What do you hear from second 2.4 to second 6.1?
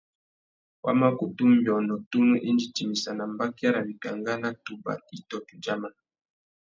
indi timissana mbakia râ wikangá nà tubà itô tudjaman.